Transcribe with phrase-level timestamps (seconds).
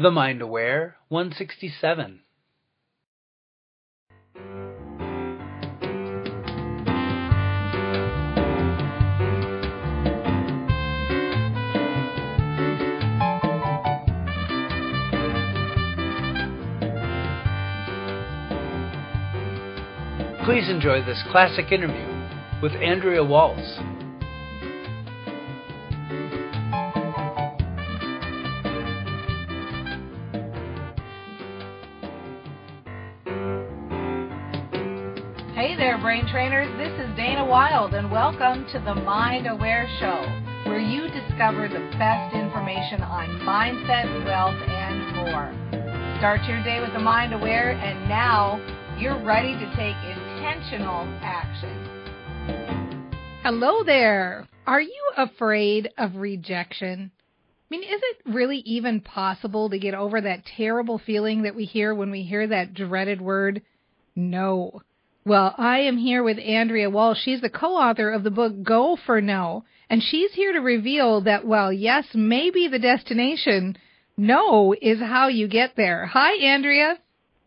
[0.00, 2.20] The Mind Aware 167.
[20.44, 22.06] Please enjoy this classic interview
[22.62, 23.80] with Andrea Waltz.
[37.48, 43.26] Wilde, and welcome to the Mind Aware Show, where you discover the best information on
[43.40, 46.18] mindset, wealth, and more.
[46.18, 48.60] Start your day with the Mind Aware, and now
[48.98, 51.72] you're ready to take intentional action.
[53.42, 54.46] Hello there.
[54.66, 57.10] Are you afraid of rejection?
[57.16, 61.64] I mean, is it really even possible to get over that terrible feeling that we
[61.64, 63.62] hear when we hear that dreaded word,
[64.14, 64.82] no?
[65.28, 67.20] Well, I am here with Andrea Waltz.
[67.20, 71.44] She's the co-author of the book Go for No, and she's here to reveal that
[71.44, 73.76] while yes may be the destination,
[74.16, 76.06] no is how you get there.
[76.06, 76.96] Hi, Andrea.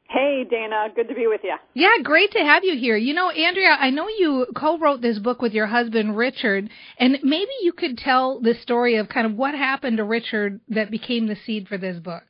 [0.08, 0.90] Hey, Dana.
[0.96, 1.56] Good to be with you.
[1.74, 2.98] Yeah, great to have you here.
[2.98, 7.52] You know, Andrea, I know you co-wrote this book with your husband, Richard, and maybe
[7.64, 11.38] you could tell the story of kind of what happened to Richard that became the
[11.48, 12.22] seed for this book.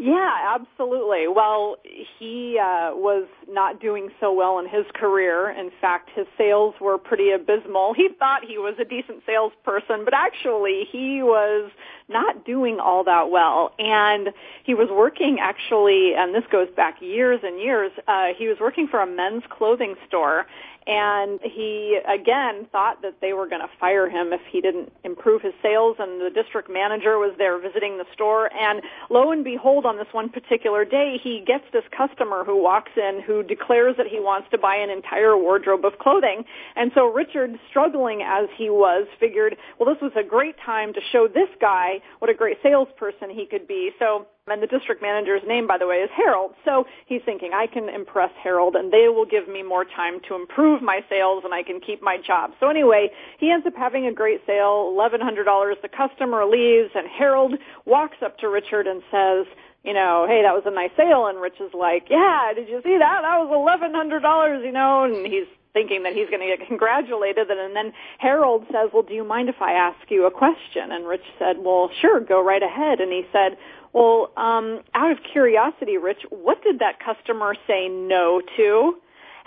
[0.00, 1.26] Yeah, absolutely.
[1.26, 1.74] Well,
[2.18, 5.50] he uh, was not doing so well in his career.
[5.50, 7.94] In fact, his sales were pretty abysmal.
[7.94, 11.72] He thought he was a decent salesperson, but actually he was
[12.08, 13.72] not doing all that well.
[13.80, 14.28] And
[14.62, 18.86] he was working actually, and this goes back years and years, uh, he was working
[18.86, 20.46] for a men's clothing store
[20.88, 25.42] and he again thought that they were going to fire him if he didn't improve
[25.42, 28.50] his sales and the district manager was there visiting the store.
[28.54, 32.92] And lo and behold on this one particular day he gets this customer who walks
[32.96, 36.44] in who declares that he wants to buy an entire wardrobe of clothing.
[36.74, 41.00] And so Richard struggling as he was figured well this was a great time to
[41.12, 43.90] show this guy what a great salesperson he could be.
[43.98, 46.52] So and the district manager's name, by the way, is Harold.
[46.64, 50.34] So he's thinking, I can impress Harold and they will give me more time to
[50.34, 52.52] improve my sales and I can keep my job.
[52.60, 55.82] So anyway, he ends up having a great sale, $1,100.
[55.82, 57.54] The customer leaves and Harold
[57.84, 59.46] walks up to Richard and says,
[59.84, 61.26] you know, hey, that was a nice sale.
[61.26, 63.22] And Rich is like, yeah, did you see that?
[63.22, 67.50] That was $1,100, you know, and he's thinking that he's going to get congratulated.
[67.50, 70.90] And then Harold says, well, do you mind if I ask you a question?
[70.90, 73.00] And Rich said, well, sure, go right ahead.
[73.00, 73.56] And he said,
[73.98, 78.96] well, um, out of curiosity, Rich, what did that customer say no to?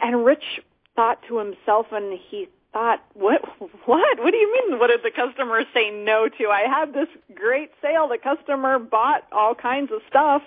[0.02, 0.44] And Rich
[0.96, 3.42] thought to himself, and he thought, what,
[3.86, 4.80] what, what do you mean?
[4.80, 6.48] What did the customer say no to?
[6.48, 8.10] I had this great sale.
[8.10, 10.42] The customer bought all kinds of stuff.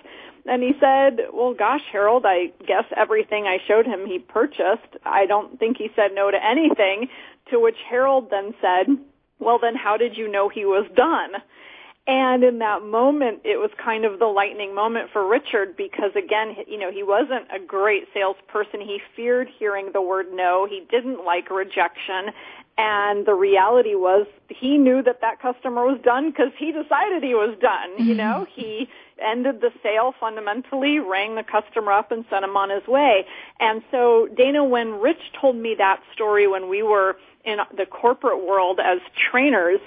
[0.45, 5.01] And he said, well, gosh, Harold, I guess everything I showed him he purchased.
[5.03, 7.07] I don't think he said no to anything.
[7.49, 8.95] To which Harold then said,
[9.39, 11.41] well, then how did you know he was done?
[12.07, 16.55] And in that moment, it was kind of the lightning moment for Richard because again,
[16.67, 18.79] you know, he wasn't a great salesperson.
[18.79, 20.67] He feared hearing the word no.
[20.69, 22.29] He didn't like rejection.
[22.77, 27.33] And the reality was he knew that that customer was done because he decided he
[27.33, 27.91] was done.
[27.93, 28.03] Mm-hmm.
[28.03, 32.69] You know, he ended the sale fundamentally, rang the customer up and sent him on
[32.69, 33.25] his way.
[33.59, 38.45] And so Dana, when Rich told me that story when we were in the corporate
[38.45, 38.99] world as
[39.31, 39.79] trainers,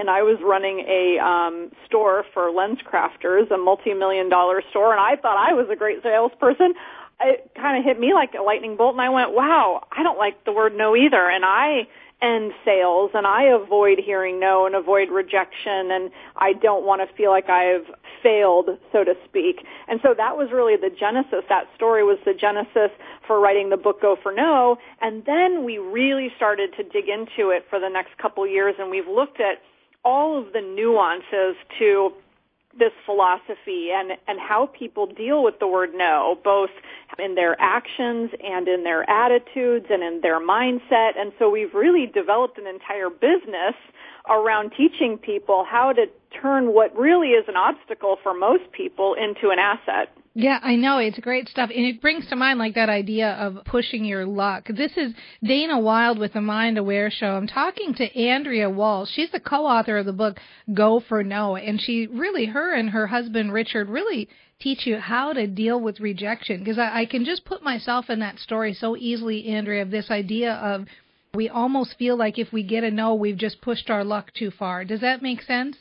[0.00, 5.20] and I was running a um, store for LensCrafters, a multi-million dollar store, and I
[5.20, 6.74] thought I was a great salesperson.
[7.20, 10.18] It kind of hit me like a lightning bolt, and I went, "Wow, I don't
[10.18, 11.86] like the word no either." And I
[12.22, 17.16] end sales, and I avoid hearing no and avoid rejection, and I don't want to
[17.16, 17.86] feel like I've
[18.22, 19.64] failed, so to speak.
[19.88, 21.44] And so that was really the genesis.
[21.48, 22.90] That story was the genesis
[23.26, 24.76] for writing the book Go for No.
[25.00, 28.90] And then we really started to dig into it for the next couple years, and
[28.90, 29.62] we've looked at
[30.04, 32.12] all of the nuances to
[32.78, 36.70] this philosophy and, and how people deal with the word no, both
[37.18, 41.18] in their actions and in their attitudes and in their mindset.
[41.18, 43.74] And so we've really developed an entire business
[44.28, 46.06] around teaching people how to
[46.40, 50.16] turn what really is an obstacle for most people into an asset.
[50.34, 50.98] Yeah, I know.
[50.98, 51.70] It's great stuff.
[51.74, 54.68] And it brings to mind like that idea of pushing your luck.
[54.68, 55.12] This is
[55.42, 57.30] Dana Wilde with the Mind Aware Show.
[57.34, 59.10] I'm talking to Andrea Waltz.
[59.10, 60.38] She's the co-author of the book
[60.72, 61.56] Go for No.
[61.56, 64.28] And she really, her and her husband Richard really
[64.60, 66.60] teach you how to deal with rejection.
[66.60, 70.12] Because I, I can just put myself in that story so easily, Andrea, of this
[70.12, 70.86] idea of
[71.34, 74.52] we almost feel like if we get a no, we've just pushed our luck too
[74.52, 74.84] far.
[74.84, 75.76] Does that make sense?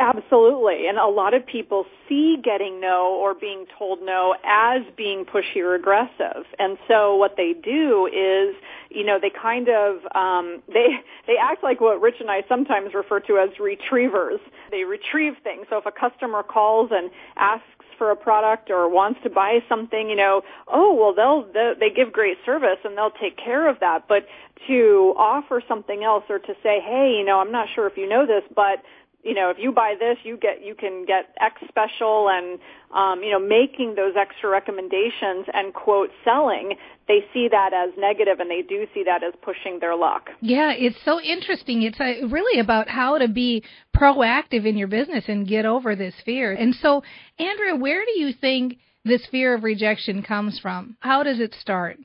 [0.00, 0.88] Absolutely.
[0.88, 5.56] And a lot of people see getting no or being told no as being pushy
[5.56, 6.46] or aggressive.
[6.58, 8.56] And so what they do is,
[8.88, 10.88] you know, they kind of, um, they,
[11.26, 14.40] they act like what Rich and I sometimes refer to as retrievers.
[14.70, 15.66] They retrieve things.
[15.68, 17.66] So if a customer calls and asks
[17.98, 21.94] for a product or wants to buy something, you know, oh, well, they'll, they, they
[21.94, 24.08] give great service and they'll take care of that.
[24.08, 24.26] But
[24.66, 28.08] to offer something else or to say, hey, you know, I'm not sure if you
[28.08, 28.82] know this, but
[29.22, 32.58] you know, if you buy this, you get you can get X special, and
[32.94, 36.74] um, you know, making those extra recommendations and quote selling,
[37.06, 40.30] they see that as negative, and they do see that as pushing their luck.
[40.40, 41.82] Yeah, it's so interesting.
[41.82, 43.62] It's uh, really about how to be
[43.94, 46.52] proactive in your business and get over this fear.
[46.52, 47.02] And so,
[47.38, 50.96] Andrea, where do you think this fear of rejection comes from?
[51.00, 51.98] How does it start?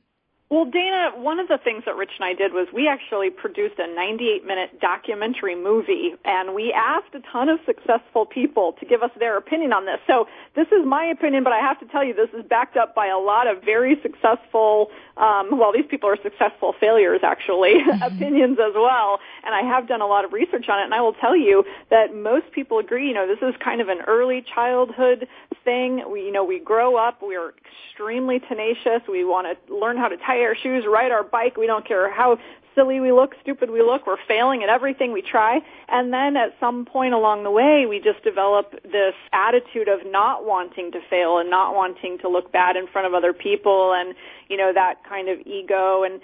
[0.56, 3.75] Well, Dana, one of the things that Rich and I did was we actually produced
[3.78, 9.04] a 98 minute documentary movie and we asked a ton of successful people to give
[9.04, 10.00] us their opinion on this.
[10.07, 12.96] So this is my opinion, but I have to tell you this is backed up
[12.96, 18.58] by a lot of very successful, um, well, these people are successful failures actually, opinions
[18.60, 19.20] as well.
[19.46, 21.64] And I have done a lot of research on it and I will tell you
[21.90, 25.28] that most people agree, you know, this is kind of an early childhood
[25.64, 26.04] thing.
[26.10, 27.54] We, you know, we grow up, we are
[27.94, 29.02] extremely tenacious.
[29.10, 31.56] We want to learn how to tie our shoes, ride our bike.
[31.56, 32.38] We don't care how
[32.75, 34.06] silly we look, stupid we look.
[34.06, 35.62] We're failing at everything we try.
[35.88, 40.45] And then at some point along the way, we just develop this attitude of not
[40.45, 44.13] wanting to fail and not wanting to look bad in front of other people and,
[44.50, 46.22] you know, that kind of ego and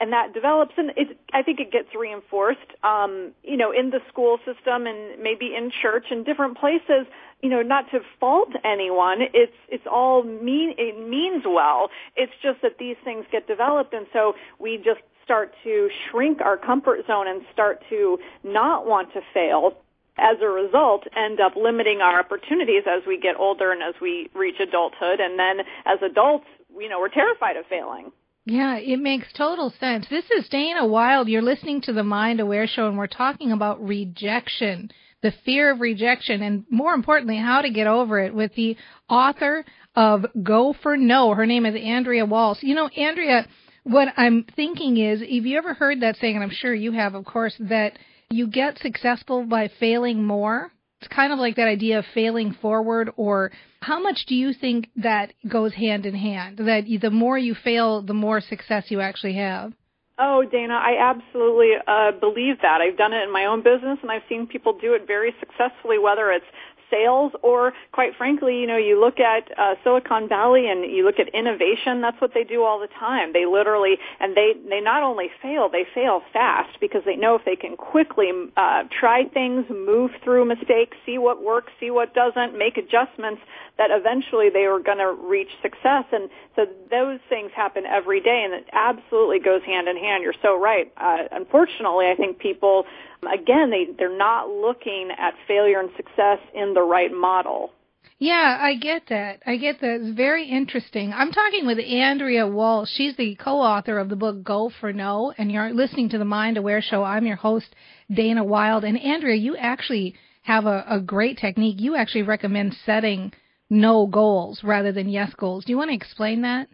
[0.00, 3.98] and that develops and it, I think it gets reinforced um you know in the
[4.06, 7.04] school system and maybe in church and different places
[7.42, 9.18] you know, not to fault anyone.
[9.34, 11.90] It's it's all mean it means well.
[12.16, 16.56] It's just that these things get developed and so we just start to shrink our
[16.56, 19.72] comfort zone and start to not want to fail
[20.18, 24.28] as a result end up limiting our opportunities as we get older and as we
[24.34, 26.44] reach adulthood and then as adults,
[26.78, 28.12] you know, we're terrified of failing.
[28.44, 30.06] Yeah, it makes total sense.
[30.10, 31.28] This is Dana Wilde.
[31.28, 34.90] You're listening to the Mind Aware Show, and we're talking about rejection
[35.22, 38.76] the fear of rejection, and more importantly, how to get over it with the
[39.08, 39.64] author
[39.94, 41.32] of Go for No.
[41.34, 42.62] Her name is Andrea Waltz.
[42.62, 43.46] You know, Andrea,
[43.84, 47.14] what I'm thinking is, have you ever heard that saying, and I'm sure you have,
[47.14, 47.98] of course, that
[48.30, 50.70] you get successful by failing more?
[51.00, 53.50] It's kind of like that idea of failing forward, or
[53.80, 56.58] how much do you think that goes hand in hand?
[56.58, 59.72] That the more you fail, the more success you actually have?
[60.18, 62.80] Oh, Dana, I absolutely uh, believe that.
[62.80, 65.98] I've done it in my own business, and I've seen people do it very successfully,
[65.98, 66.46] whether it's
[66.92, 71.18] sales or quite frankly, you know, you look at uh, Silicon Valley and you look
[71.18, 73.32] at innovation, that's what they do all the time.
[73.32, 77.44] They literally, and they, they not only fail, they fail fast because they know if
[77.44, 82.56] they can quickly uh, try things, move through mistakes, see what works, see what doesn't,
[82.56, 83.40] make adjustments,
[83.78, 86.04] that eventually they are going to reach success.
[86.12, 90.22] And so those things happen every day and it absolutely goes hand in hand.
[90.22, 90.92] You're so right.
[90.96, 92.84] Uh, unfortunately, I think people
[93.22, 97.70] again, they, they're not looking at failure and success in the right model.
[98.18, 99.42] Yeah, I get that.
[99.44, 100.00] I get that.
[100.00, 101.12] It's very interesting.
[101.12, 102.92] I'm talking with Andrea Waltz.
[102.94, 106.56] She's the co-author of the book Go for No, and you're listening to the Mind
[106.56, 107.02] Aware Show.
[107.02, 107.74] I'm your host,
[108.14, 108.84] Dana Wilde.
[108.84, 111.80] And Andrea, you actually have a, a great technique.
[111.80, 113.32] You actually recommend setting
[113.68, 115.64] no goals rather than yes goals.
[115.64, 116.68] Do you want to explain that?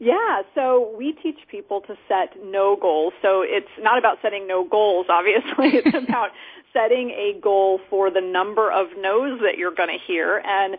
[0.00, 3.12] Yeah, so we teach people to set no goals.
[3.20, 5.78] So it's not about setting no goals, obviously.
[5.78, 6.30] It's about
[6.72, 10.42] setting a goal for the number of no's that you're going to hear.
[10.44, 10.74] And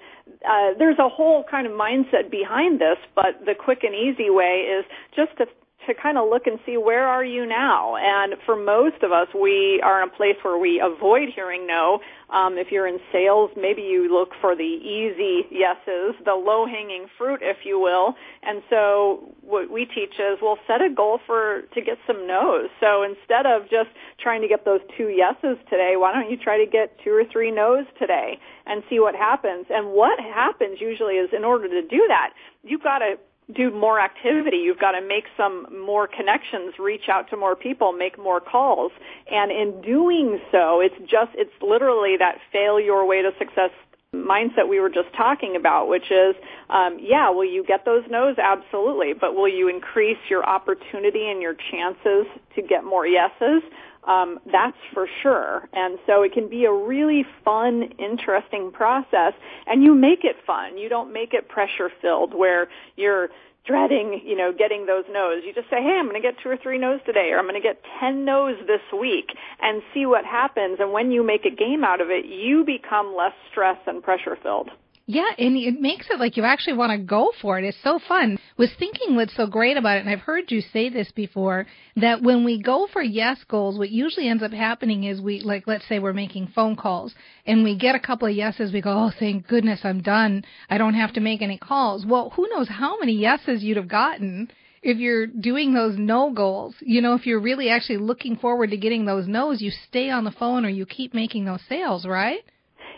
[0.47, 4.67] uh, there's a whole kind of mindset behind this, but the quick and easy way
[4.69, 4.85] is
[5.15, 5.47] just to
[5.87, 7.95] to kind of look and see where are you now.
[7.95, 12.01] And for most of us, we are in a place where we avoid hearing no.
[12.29, 17.39] Um, if you're in sales, maybe you look for the easy yeses, the low-hanging fruit,
[17.41, 18.13] if you will.
[18.43, 22.69] And so what we teach is, well, set a goal for to get some no's.
[22.79, 26.63] So instead of just trying to get those two yeses today, why don't you try
[26.63, 29.65] to get two or three no's today and see what happens?
[29.69, 32.33] And what happens usually is, in order to do that,
[32.63, 33.15] you've got to
[33.55, 34.57] do more activity.
[34.57, 38.91] You've got to make some more connections, reach out to more people, make more calls.
[39.31, 43.71] And in doing so, it's just, it's literally that fail your way to success
[44.15, 46.35] mindset we were just talking about, which is,
[46.69, 48.37] um, yeah, will you get those no's?
[48.37, 49.13] Absolutely.
[49.13, 52.25] But will you increase your opportunity and your chances
[52.55, 53.61] to get more yeses?
[54.05, 55.67] Um, that's for sure.
[55.73, 59.33] And so it can be a really fun, interesting process.
[59.67, 60.77] And you make it fun.
[60.77, 63.29] You don't make it pressure filled where you're
[63.65, 65.43] dreading, you know, getting those no's.
[65.45, 67.45] You just say, hey, I'm going to get two or three no's today, or I'm
[67.45, 69.29] going to get 10 no's this week,
[69.61, 70.77] and see what happens.
[70.79, 74.37] And when you make a game out of it, you become less stressed and pressure
[74.41, 74.71] filled.
[75.05, 77.65] Yeah, and it makes it like you actually want to go for it.
[77.65, 78.37] It's so fun.
[78.59, 82.21] Was thinking what's so great about it, and I've heard you say this before, that
[82.21, 85.87] when we go for yes goals, what usually ends up happening is we, like, let's
[85.87, 89.11] say we're making phone calls, and we get a couple of yeses, we go, oh,
[89.17, 90.43] thank goodness I'm done.
[90.69, 92.05] I don't have to make any calls.
[92.05, 94.51] Well, who knows how many yeses you'd have gotten
[94.81, 98.77] if you're doing those no goals, you know, if you're really actually looking forward to
[98.77, 102.43] getting those no's, you stay on the phone or you keep making those sales, right?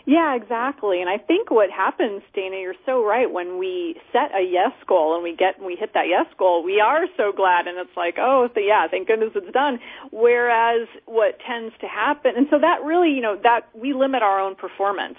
[0.04, 1.00] Yeah, exactly.
[1.00, 3.30] And I think what happens, Dana, you're so right.
[3.30, 6.64] When we set a yes goal and we get and we hit that yes goal,
[6.64, 9.78] we are so glad, and it's like, oh, so yeah, thank goodness it's done.
[10.10, 14.40] Whereas what tends to happen, and so that really, you know, that we limit our
[14.40, 15.18] own performance,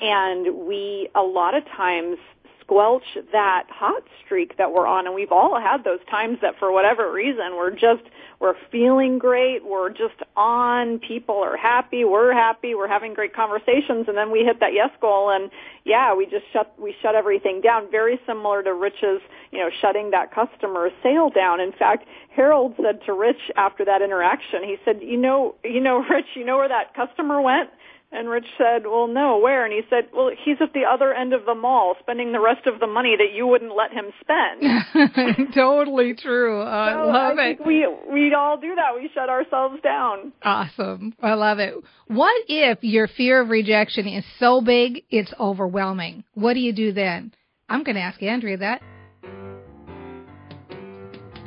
[0.00, 2.18] and we a lot of times
[2.64, 6.72] squelch that hot streak that we're on and we've all had those times that for
[6.72, 8.02] whatever reason we're just
[8.40, 14.06] we're feeling great, we're just on, people are happy, we're happy, we're having great conversations,
[14.08, 15.50] and then we hit that yes goal, and
[15.84, 17.90] yeah, we just shut we shut everything down.
[17.90, 21.60] Very similar to Rich's, you know, shutting that customer sale down.
[21.60, 25.98] In fact, Harold said to Rich after that interaction, he said, you know, you know,
[26.10, 27.70] Rich, you know where that customer went?
[28.14, 29.64] And Rich said, well, no, where?
[29.64, 32.64] And he said, well, he's at the other end of the mall spending the rest
[32.68, 35.52] of the money that you wouldn't let him spend.
[35.54, 36.62] totally true.
[36.62, 37.66] Uh, I love I it.
[37.66, 38.94] we, we all do that.
[38.94, 40.32] We shut ourselves down.
[40.42, 41.14] Awesome.
[41.20, 41.74] I love it.
[42.06, 46.22] What if your fear of rejection is so big it's overwhelming?
[46.34, 47.34] What do you do then?
[47.68, 48.80] I'm going to ask Andrea that.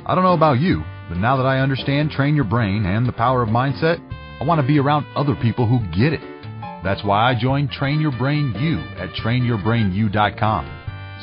[0.04, 3.12] I don't know about you, but now that I understand Train Your Brain and the
[3.12, 4.00] power of mindset,
[4.38, 6.37] I want to be around other people who get it.
[6.84, 10.74] That's why I joined Train Your Brain U at trainyourbrainu.com.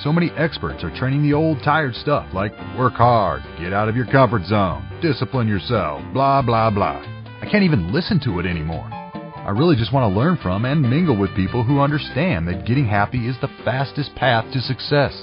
[0.04, 3.96] So many experts are training the old tired stuff like work hard, get out of
[3.96, 7.02] your comfort zone, discipline yourself, blah, blah, blah.
[7.42, 8.90] I can't even listen to it anymore.
[8.92, 12.88] I really just want to learn from and mingle with people who understand that getting
[12.88, 15.14] happy is the fastest path to success.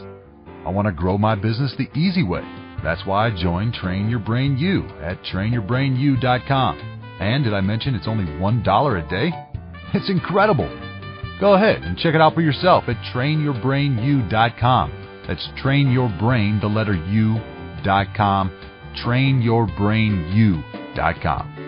[0.64, 2.44] I want to grow my business the easy way.
[2.82, 6.78] That's why I joined Train Your Brain U at trainyourbrainu.com.
[7.20, 9.51] And did I mention it's only $1 a day?
[9.94, 10.70] It's incredible.
[11.38, 15.24] Go ahead and check it out for yourself at trainyourbrainu.com.
[15.26, 18.50] That's trainyourbrain, the letter U.com.
[19.04, 21.58] Trainyourbrainu.com.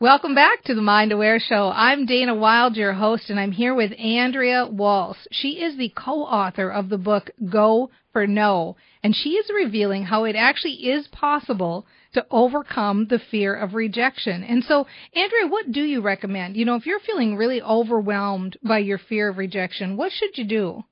[0.00, 1.70] Welcome back to the Mind Aware Show.
[1.72, 5.28] I'm Dana Wilde, your host, and I'm here with Andrea Waltz.
[5.30, 10.24] She is the co-author of the book Go for No, and she is revealing how
[10.24, 14.44] it actually is possible to overcome the fear of rejection.
[14.44, 16.56] And so, Andrea, what do you recommend?
[16.56, 20.44] You know, if you're feeling really overwhelmed by your fear of rejection, what should you
[20.44, 20.84] do?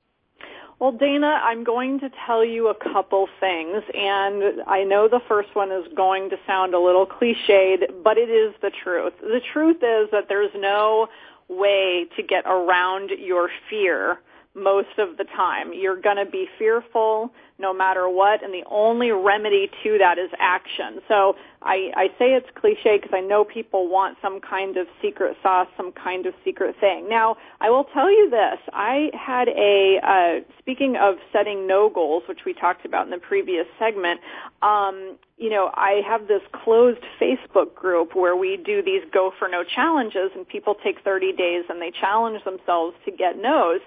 [0.81, 5.50] Well, Dana, I'm going to tell you a couple things, and I know the first
[5.52, 9.12] one is going to sound a little cliched, but it is the truth.
[9.21, 11.09] The truth is that there's no
[11.49, 14.21] way to get around your fear
[14.54, 15.73] most of the time.
[15.73, 20.30] You're going to be fearful no matter what, and the only remedy to that is
[20.38, 21.00] action.
[21.07, 25.37] So I, I say it's cliche because I know people want some kind of secret
[25.42, 27.09] sauce, some kind of secret thing.
[27.09, 28.59] Now, I will tell you this.
[28.73, 33.19] I had a, uh, speaking of setting no goals, which we talked about in the
[33.19, 34.21] previous segment,
[34.62, 39.49] um, you know, I have this closed Facebook group where we do these go for
[39.49, 43.81] no challenges and people take 30 days and they challenge themselves to get no's.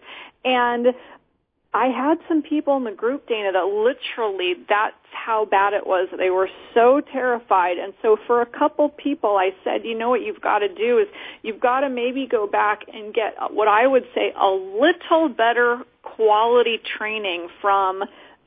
[0.43, 0.87] And
[1.71, 6.09] I had some people in the group, Dana, that literally that's how bad it was.
[6.17, 7.77] They were so terrified.
[7.77, 10.97] And so for a couple people, I said, you know what you've got to do
[10.97, 11.07] is
[11.43, 15.83] you've got to maybe go back and get what I would say a little better
[16.01, 18.03] quality training from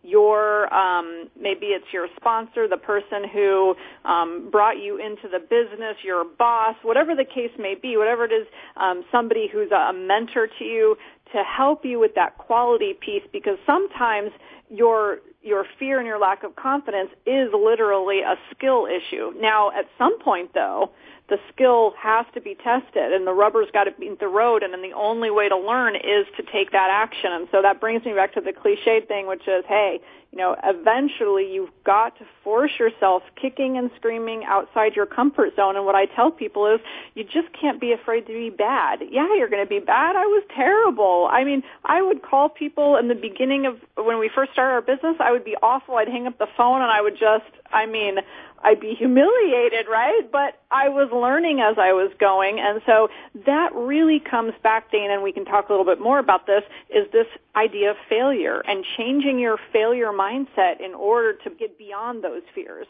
[0.07, 5.97] your um, maybe it's your sponsor, the person who um, brought you into the business,
[6.05, 8.47] your boss, whatever the case may be, whatever it is,
[8.77, 10.97] um, somebody who's a mentor to you
[11.33, 14.31] to help you with that quality piece because sometimes
[14.71, 19.33] your your fear and your lack of confidence is literally a skill issue.
[19.41, 20.91] Now, at some point though,
[21.28, 24.73] the skill has to be tested and the rubber's got to meet the road and
[24.73, 27.33] then the only way to learn is to take that action.
[27.33, 30.00] And so that brings me back to the cliched thing, which is, hey,
[30.33, 35.76] you know, eventually you've got to force yourself kicking and screaming outside your comfort zone.
[35.76, 36.80] And what I tell people is
[37.14, 39.00] you just can't be afraid to be bad.
[39.11, 40.14] Yeah, you're going to be bad.
[40.14, 41.28] I was terrible.
[41.30, 44.83] I mean, I would call people in the beginning of when we first started our
[44.83, 45.97] business, I would be awful.
[45.97, 48.16] I'd hang up the phone and I would just, I mean,
[48.63, 50.23] I'd be humiliated, right?
[50.31, 52.59] But I was learning as I was going.
[52.59, 53.09] And so
[53.47, 56.63] that really comes back, Dana, and we can talk a little bit more about this,
[56.91, 62.25] is this idea of failure and changing your failure mindset in order to get beyond
[62.25, 62.87] those fears.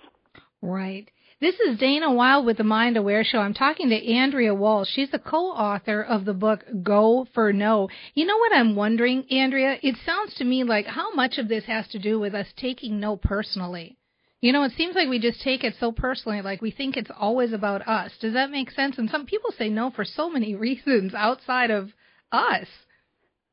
[0.62, 1.10] Right.
[1.38, 3.40] This is Dana Wilde with the Mind Aware Show.
[3.40, 4.90] I'm talking to Andrea Waltz.
[4.90, 7.90] She's the co-author of the book Go for No.
[8.14, 9.76] You know what I'm wondering, Andrea?
[9.82, 12.98] It sounds to me like how much of this has to do with us taking
[12.98, 13.98] no personally.
[14.40, 17.10] You know, it seems like we just take it so personally, like we think it's
[17.18, 18.12] always about us.
[18.20, 18.98] Does that make sense?
[18.98, 21.92] And some people say no for so many reasons outside of
[22.30, 22.66] us.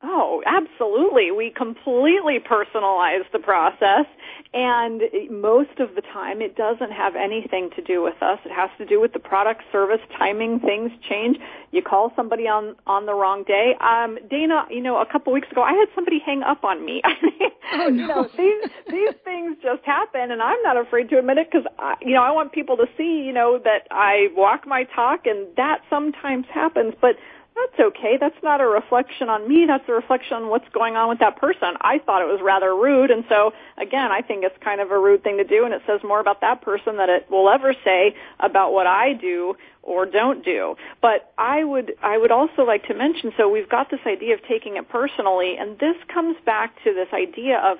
[0.06, 1.30] Oh, absolutely.
[1.30, 4.04] We completely personalize the process
[4.52, 8.38] and most of the time it doesn't have anything to do with us.
[8.44, 11.38] It has to do with the product, service, timing, things change.
[11.70, 13.72] You call somebody on on the wrong day.
[13.80, 17.00] Um Dana, you know, a couple weeks ago I had somebody hang up on me.
[17.72, 17.88] oh, no.
[17.88, 21.64] you know, these these things just happen and I'm not afraid to admit it cuz
[22.02, 25.46] you know, I want people to see, you know, that I walk my talk and
[25.56, 27.16] that sometimes happens, but
[27.54, 28.16] that's okay.
[28.18, 29.64] That's not a reflection on me.
[29.66, 31.74] That's a reflection on what's going on with that person.
[31.80, 33.10] I thought it was rather rude.
[33.10, 35.64] And so, again, I think it's kind of a rude thing to do.
[35.64, 39.12] And it says more about that person than it will ever say about what I
[39.12, 40.74] do or don't do.
[41.00, 44.40] But I would, I would also like to mention, so we've got this idea of
[44.48, 45.56] taking it personally.
[45.58, 47.78] And this comes back to this idea of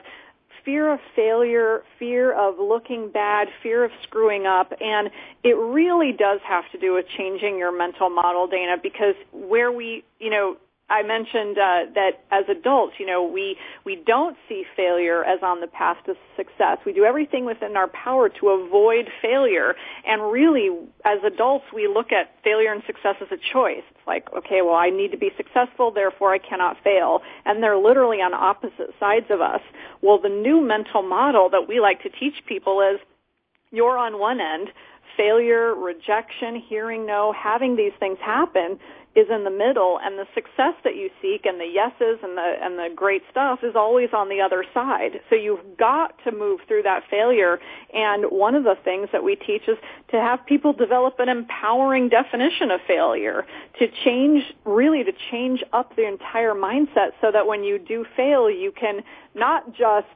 [0.64, 5.11] fear of failure, fear of looking bad, fear of screwing up, and
[5.42, 10.04] it really does have to do with changing your mental model, Dana, because where we,
[10.18, 10.56] you know,
[10.91, 15.61] I mentioned uh, that as adults, you know, we we don't see failure as on
[15.62, 16.79] the path to success.
[16.85, 19.76] We do everything within our power to avoid failure,
[20.07, 20.69] and really,
[21.05, 23.83] as adults, we look at failure and success as a choice.
[23.91, 27.79] It's like, okay, well, I need to be successful, therefore I cannot fail, and they're
[27.79, 29.62] literally on opposite sides of us.
[30.03, 33.01] Well, the new mental model that we like to teach people is,
[33.70, 34.68] you're on one end,
[35.16, 38.79] failure, rejection, hearing no, having these things happen
[39.14, 42.55] is in the middle and the success that you seek and the yeses and the
[42.61, 45.20] and the great stuff is always on the other side.
[45.31, 47.61] So you've got to move through that failure
[47.92, 49.79] and one of the things that we teach is
[50.11, 53.46] to have people develop an empowering definition of failure
[53.79, 58.50] to change really to change up the entire mindset so that when you do fail
[58.50, 59.00] you can
[59.35, 60.07] not just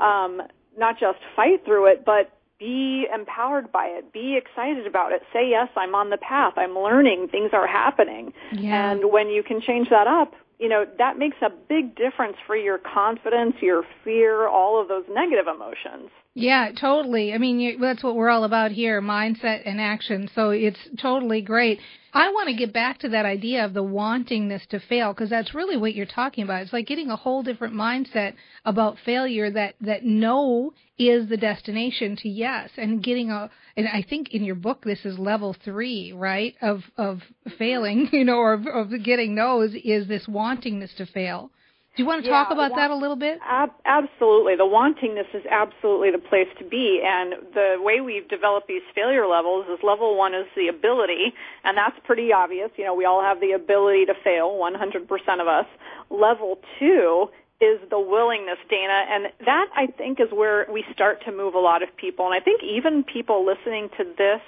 [0.00, 0.40] um
[0.78, 4.12] not just fight through it but be empowered by it.
[4.12, 5.22] Be excited about it.
[5.32, 6.54] Say, yes, I'm on the path.
[6.56, 7.28] I'm learning.
[7.30, 8.32] Things are happening.
[8.52, 8.92] Yeah.
[8.92, 12.56] And when you can change that up, you know, that makes a big difference for
[12.56, 16.10] your confidence, your fear, all of those negative emotions.
[16.34, 17.32] Yeah, totally.
[17.32, 20.30] I mean, you, that's what we're all about here, mindset and action.
[20.34, 21.80] So it's totally great.
[22.16, 25.52] I want to get back to that idea of the wantingness to fail because that's
[25.52, 26.62] really what you're talking about.
[26.62, 32.14] It's like getting a whole different mindset about failure that that no is the destination
[32.18, 36.12] to yes and getting a and I think in your book this is level 3,
[36.12, 36.54] right?
[36.62, 37.22] Of of
[37.58, 41.50] failing, you know, or of, of getting no's is this wantingness to fail.
[41.96, 43.38] Do you want to yeah, talk about want, that a little bit?
[43.46, 44.56] Ab- absolutely.
[44.56, 47.00] The wantingness is absolutely the place to be.
[47.06, 51.78] And the way we've developed these failure levels is level one is the ability, and
[51.78, 52.70] that's pretty obvious.
[52.76, 55.66] You know, we all have the ability to fail, 100% of us.
[56.10, 57.28] Level two
[57.60, 61.60] is the willingness, Dana, and that I think is where we start to move a
[61.60, 62.26] lot of people.
[62.26, 64.42] And I think even people listening to this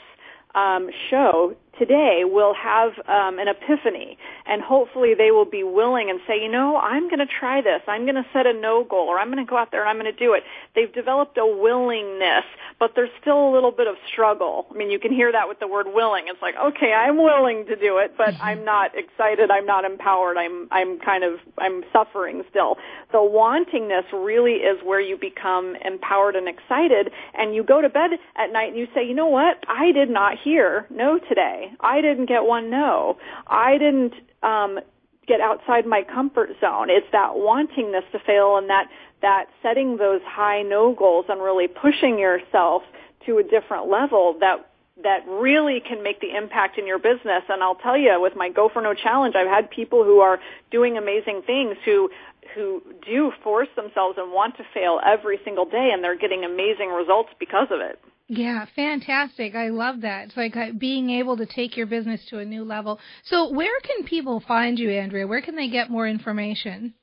[0.57, 6.21] um, show today will have um, an epiphany, and hopefully they will be willing and
[6.27, 7.83] say, you know, I'm going to try this.
[7.87, 9.91] I'm going to set a no goal, or I'm going to go out there and
[9.91, 10.43] I'm going to do it.
[10.75, 12.45] They've developed a willingness,
[12.79, 14.67] but there's still a little bit of struggle.
[14.71, 16.25] I mean, you can hear that with the word willing.
[16.29, 18.43] It's like, okay, I'm willing to do it, but mm-hmm.
[18.43, 19.51] I'm not excited.
[19.51, 20.37] I'm not empowered.
[20.37, 22.77] I'm I'm kind of I'm suffering still.
[23.13, 28.11] The wantingness really is where you become empowered and excited, and you go to bed
[28.37, 29.65] at night and you say, you know what?
[29.69, 31.66] I did not hear no today.
[31.81, 33.19] I didn't get one no.
[33.47, 34.79] I didn't um,
[35.27, 36.89] get outside my comfort zone.
[36.91, 38.89] It's that wantingness to fail and that
[39.23, 42.83] that setting those high no goals and really pushing yourself
[43.25, 44.69] to a different level that
[45.03, 47.43] that really can make the impact in your business.
[47.49, 50.39] And I'll tell you, with my Go for No challenge, I've had people who are
[50.71, 52.09] doing amazing things who
[52.57, 56.89] who do force themselves and want to fail every single day, and they're getting amazing
[56.89, 58.01] results because of it.
[58.29, 59.55] Yeah, fantastic.
[59.55, 60.27] I love that.
[60.27, 62.99] It's like uh, being able to take your business to a new level.
[63.25, 65.29] So, where can people find you, Andrea?
[65.29, 66.95] Where can they get more information?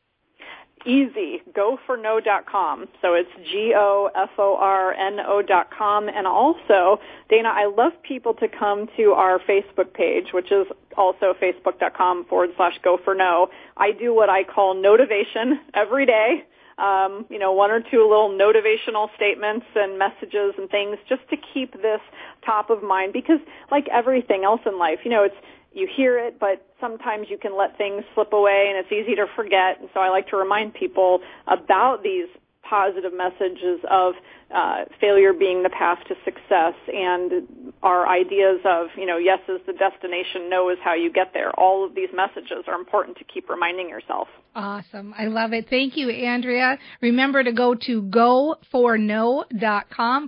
[0.85, 2.87] Easy, goforno.com.
[3.01, 6.09] So it's G-O-F-O-R-N-O dot com.
[6.09, 10.67] And also, Dana, I love people to come to our Facebook page, which is
[10.97, 13.49] also facebook.com forward slash go for no.
[13.77, 16.43] I do what I call notivation every day
[16.77, 21.37] um, you know, one or two little motivational statements and messages and things just to
[21.53, 22.01] keep this
[22.45, 23.39] top of mind because
[23.71, 25.35] like everything else in life, you know, it's
[25.73, 29.25] you hear it, but sometimes you can let things slip away and it's easy to
[29.35, 29.79] forget.
[29.79, 32.27] And so I like to remind people about these
[32.67, 34.13] positive messages of
[34.53, 39.59] uh, failure being the path to success and our ideas of, you know, yes is
[39.65, 41.51] the destination, no is how you get there.
[41.59, 44.27] All of these messages are important to keep reminding yourself.
[44.55, 45.13] Awesome.
[45.17, 45.67] I love it.
[45.69, 46.77] Thank you, Andrea.
[47.01, 48.69] Remember to go to goforno.com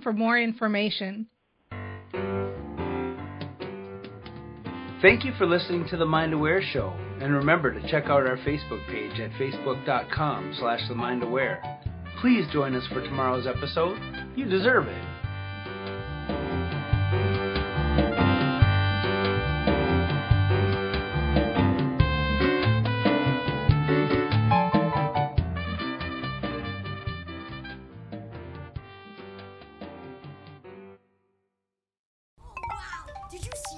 [0.02, 1.28] for more information.
[5.02, 6.88] Thank you for listening to the Mind Aware Show,
[7.20, 11.62] and remember to check out our Facebook page at facebook.com slash the Mind Aware.
[12.22, 13.98] Please join us for tomorrow's episode.
[14.34, 15.15] You deserve it.